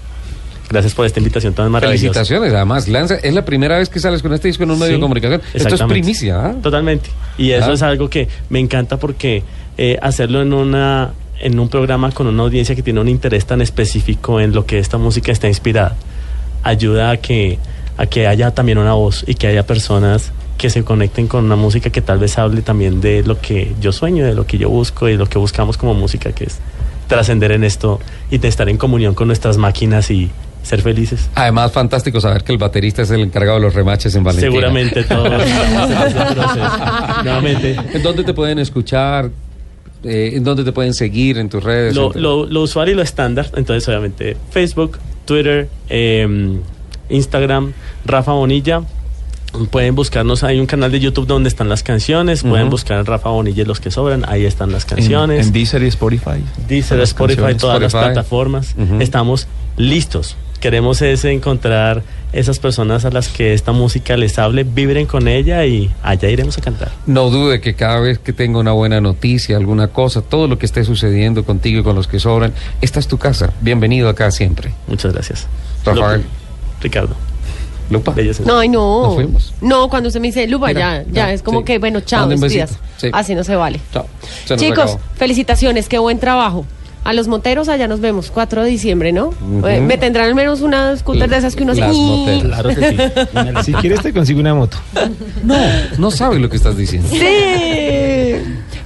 Gracias 0.69 0.93
por 0.95 1.05
esta 1.05 1.19
invitación 1.19 1.53
tan 1.53 1.69
maravillosa. 1.69 1.99
Felicitaciones, 2.01 2.53
además, 2.53 2.87
lanza, 2.87 3.15
es 3.15 3.33
la 3.33 3.45
primera 3.45 3.77
vez 3.77 3.89
que 3.89 3.99
sales 3.99 4.21
con 4.21 4.33
este 4.33 4.47
disco 4.47 4.63
en 4.63 4.71
un 4.71 4.79
medio 4.79 4.91
Sí, 4.93 4.95
de 4.95 5.01
comunicación. 5.01 5.41
Esto 5.53 5.75
es 5.75 5.81
primicia, 5.83 6.45
¿ah? 6.47 6.55
Totalmente. 6.63 7.09
Y 7.37 7.51
eso 7.51 7.71
Ah. 7.71 7.73
es 7.73 7.81
algo 7.83 8.09
que 8.09 8.27
me 8.49 8.59
encanta 8.59 8.97
porque 8.97 9.43
eh, 9.77 9.97
hacerlo 10.01 10.41
en 10.41 10.53
una 10.53 11.11
en 11.39 11.59
un 11.59 11.67
programa 11.67 12.09
con 12.11 12.27
una 12.27 12.43
audiencia 12.43 12.73
que 12.75 12.81
tiene 12.83 13.01
un 13.01 13.09
interés 13.09 13.45
tan 13.45 13.61
específico 13.61 14.39
en 14.39 14.53
lo 14.53 14.65
que 14.65 14.79
esta 14.79 14.97
música 14.97 15.31
está 15.31 15.47
inspirada 15.49 15.95
ayuda 16.63 17.11
a 17.11 17.17
que 17.17 17.59
a 17.97 18.05
que 18.07 18.27
haya 18.27 18.51
también 18.51 18.77
una 18.77 18.93
voz 18.93 19.23
y 19.27 19.35
que 19.35 19.47
haya 19.47 19.65
personas 19.65 20.31
que 20.57 20.69
se 20.69 20.83
conecten 20.83 21.27
con 21.27 21.45
una 21.45 21.55
música 21.55 21.89
que 21.89 22.01
tal 22.01 22.19
vez 22.19 22.37
hable 22.37 22.61
también 22.61 23.01
de 23.01 23.23
lo 23.23 23.39
que 23.39 23.73
yo 23.81 23.91
sueño, 23.91 24.25
de 24.25 24.33
lo 24.33 24.45
que 24.45 24.57
yo 24.57 24.69
busco 24.69 25.07
y 25.07 25.13
de 25.13 25.17
lo 25.17 25.25
que 25.25 25.37
buscamos 25.37 25.77
como 25.77 25.93
música, 25.93 26.31
que 26.31 26.45
es 26.45 26.59
trascender 27.07 27.51
en 27.51 27.63
esto 27.63 27.99
y 28.31 28.37
de 28.37 28.47
estar 28.47 28.69
en 28.69 28.77
comunión 28.77 29.13
con 29.13 29.27
nuestras 29.27 29.57
máquinas 29.57 30.09
y 30.09 30.29
ser 30.63 30.81
felices. 30.81 31.29
Además, 31.35 31.71
fantástico 31.71 32.21
saber 32.21 32.43
que 32.43 32.53
el 32.53 32.57
baterista 32.57 33.01
es 33.01 33.11
el 33.11 33.21
encargado 33.21 33.57
de 33.57 33.65
los 33.65 33.73
remaches 33.73 34.15
en 34.15 34.23
Valentina. 34.23 34.51
Seguramente 34.51 35.03
todos 35.09 35.43
estamos 35.43 35.91
en 35.91 35.97
ese 35.97 36.33
proceso. 36.33 37.23
Nuevamente, 37.23 37.75
¿En 37.93 38.03
dónde 38.03 38.23
te 38.23 38.33
pueden 38.33 38.59
escuchar? 38.59 39.29
Eh, 40.03 40.31
¿En 40.35 40.43
dónde 40.43 40.63
te 40.63 40.71
pueden 40.71 40.93
seguir 40.93 41.37
en 41.37 41.49
tus 41.49 41.63
redes? 41.63 41.95
lo, 41.95 42.11
lo, 42.13 42.45
lo 42.45 42.61
usual 42.61 42.89
y 42.89 42.93
lo 42.93 43.01
estándar, 43.01 43.49
entonces 43.55 43.87
obviamente 43.87 44.37
Facebook, 44.51 44.97
Twitter, 45.25 45.69
eh, 45.89 46.59
Instagram, 47.09 47.73
Rafa 48.05 48.31
Bonilla. 48.33 48.81
Pueden 49.69 49.93
buscarnos, 49.93 50.43
hay 50.43 50.59
un 50.59 50.65
canal 50.65 50.91
de 50.91 50.99
YouTube 50.99 51.27
donde 51.27 51.47
están 51.47 51.69
las 51.69 51.83
canciones, 51.83 52.41
pueden 52.41 52.71
buscar 52.71 53.05
Rafa 53.05 53.29
Bonilla 53.29 53.61
y 53.61 53.65
los 53.65 53.79
que 53.79 53.91
sobran, 53.91 54.25
ahí 54.27 54.45
están 54.45 54.71
las 54.71 54.83
canciones. 54.83 55.45
en 55.45 55.53
Deezer 55.53 55.83
y 55.83 55.87
Spotify. 55.87 56.43
Deezer, 56.67 56.99
Spotify, 57.01 57.35
canciones. 57.41 57.61
todas 57.61 57.81
las 57.81 57.91
plataformas. 57.91 58.75
Estamos 58.99 59.47
listos. 59.77 60.35
Queremos 60.63 61.01
es 61.01 61.25
encontrar 61.25 62.03
esas 62.31 62.57
personas 62.57 63.03
a 63.03 63.09
las 63.09 63.27
que 63.27 63.53
esta 63.53 63.73
música 63.73 64.15
les 64.15 64.39
hable, 64.39 64.63
vibren 64.63 65.05
con 65.05 65.27
ella 65.27 65.65
y 65.65 65.91
allá 66.01 66.29
iremos 66.29 66.57
a 66.57 66.61
cantar. 66.61 66.89
No 67.05 67.29
dude 67.29 67.59
que 67.59 67.73
cada 67.73 67.99
vez 67.99 68.17
que 68.17 68.31
tenga 68.31 68.59
una 68.59 68.71
buena 68.71 69.01
noticia, 69.01 69.57
alguna 69.57 69.89
cosa, 69.89 70.21
todo 70.21 70.47
lo 70.47 70.57
que 70.57 70.65
esté 70.65 70.85
sucediendo 70.85 71.43
contigo 71.43 71.81
y 71.81 71.83
con 71.83 71.97
los 71.97 72.07
que 72.07 72.17
sobran, 72.17 72.53
esta 72.79 73.01
es 73.01 73.09
tu 73.09 73.17
casa. 73.17 73.51
Bienvenido 73.59 74.07
acá 74.07 74.31
siempre. 74.31 74.73
Muchas 74.87 75.11
gracias. 75.11 75.47
Rafael. 75.83 76.23
Ricardo. 76.79 77.13
Lupa. 77.89 78.13
Bellas 78.13 78.39
No, 78.39 78.59
ay, 78.59 78.69
no. 78.69 79.03
Nos 79.03 79.15
fuimos. 79.15 79.53
No, 79.59 79.89
cuando 79.89 80.07
usted 80.07 80.21
me 80.21 80.27
dice, 80.27 80.47
Lupa, 80.47 80.67
Mira, 80.67 80.79
ya, 80.79 81.03
ya, 81.03 81.11
ya, 81.11 81.33
es 81.33 81.43
como 81.43 81.59
sí. 81.59 81.65
que, 81.65 81.79
bueno, 81.79 81.99
chao, 81.99 82.29
despidas. 82.29 82.79
sí. 82.95 83.09
Así 83.11 83.35
no 83.35 83.43
se 83.43 83.57
vale. 83.57 83.81
Chao. 83.91 84.07
Se 84.45 84.53
nos 84.53 84.63
Chicos, 84.63 84.79
acabó. 84.93 84.99
felicitaciones, 85.15 85.89
qué 85.89 85.99
buen 85.99 86.19
trabajo. 86.19 86.65
A 87.03 87.13
los 87.13 87.27
moteros 87.27 87.67
allá 87.67 87.87
nos 87.87 87.99
vemos, 87.99 88.31
4 88.31 88.63
de 88.63 88.69
diciembre, 88.69 89.11
¿no? 89.11 89.31
Eh, 89.67 89.81
Me 89.81 89.97
tendrán 89.97 90.27
al 90.27 90.35
menos 90.35 90.61
una 90.61 90.95
scooter 90.95 91.29
de 91.29 91.37
esas 91.37 91.55
que 91.55 91.63
uno 91.63 91.73
se... 91.75 91.81
Las 91.81 91.93
moteras. 91.95 92.43
Claro 92.43 92.69
que 92.69 92.89
sí. 92.89 93.63
Si 93.65 93.73
quieres 93.73 94.01
te 94.01 94.13
consigo 94.13 94.39
una 94.39 94.55
moto. 94.55 94.77
No, 95.43 95.57
no 95.97 96.11
sabe 96.11 96.39
lo 96.39 96.49
que 96.49 96.55
estás 96.55 96.77
diciendo. 96.77 97.09
Sí. 97.09 98.35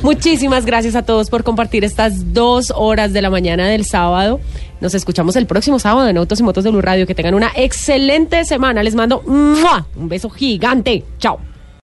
Muchísimas 0.01 0.65
gracias 0.65 0.95
a 0.95 1.03
todos 1.03 1.29
por 1.29 1.43
compartir 1.43 1.83
estas 1.83 2.33
dos 2.33 2.71
horas 2.75 3.13
de 3.13 3.21
la 3.21 3.29
mañana 3.29 3.67
del 3.67 3.85
sábado. 3.85 4.39
Nos 4.79 4.93
escuchamos 4.93 5.35
el 5.35 5.47
próximo 5.47 5.79
sábado 5.79 6.07
en 6.07 6.17
Autos 6.17 6.39
y 6.39 6.43
Motos 6.43 6.63
de 6.63 6.69
Blue 6.69 6.81
Radio. 6.81 7.07
Que 7.07 7.15
tengan 7.15 7.33
una 7.33 7.51
excelente 7.55 8.45
semana. 8.45 8.83
Les 8.83 8.93
mando 8.95 9.21
un 9.25 9.57
beso 10.07 10.29
gigante. 10.29 11.03
Chao. 11.19 11.39